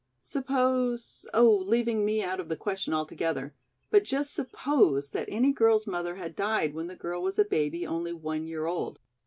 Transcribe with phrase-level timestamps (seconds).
[0.23, 3.53] "Suppose, oh, leaving me out of the question altogether,
[3.91, 7.85] but just suppose that any girl's mother had died when the girl was a baby
[7.85, 8.99] only one year old.